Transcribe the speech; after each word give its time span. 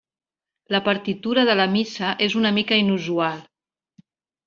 La 0.75 0.81
partitura 0.87 1.45
de 1.51 1.57
la 1.61 1.69
missa 1.75 2.11
és 2.31 2.39
una 2.43 2.55
mica 2.59 2.83
inusual. 2.87 3.49